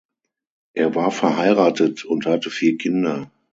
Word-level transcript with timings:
Er 0.73 0.95
war 0.95 1.11
verheiratet 1.11 2.05
und 2.05 2.25
hatte 2.25 2.49
vier 2.49 2.75
Kinder. 2.75 3.29